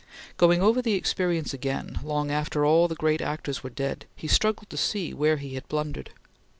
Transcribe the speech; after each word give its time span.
Going 0.35 0.63
over 0.63 0.81
the 0.81 0.95
experience 0.95 1.53
again, 1.53 1.99
long 2.03 2.31
after 2.31 2.65
all 2.65 2.87
the 2.87 2.95
great 2.95 3.21
actors 3.21 3.61
were 3.63 3.69
dead, 3.69 4.07
he 4.15 4.27
struggled 4.27 4.71
to 4.71 4.75
see 4.77 5.13
where 5.13 5.37
he 5.37 5.53
had 5.53 5.67
blundered. 5.69 6.09